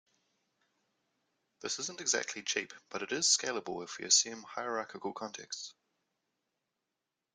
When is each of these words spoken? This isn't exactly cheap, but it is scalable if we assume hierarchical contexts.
This 1.59 1.77
isn't 1.77 2.01
exactly 2.01 2.41
cheap, 2.41 2.73
but 2.89 3.03
it 3.03 3.11
is 3.11 3.27
scalable 3.27 3.83
if 3.83 3.99
we 3.99 4.05
assume 4.05 4.41
hierarchical 4.41 5.13
contexts. 5.13 5.75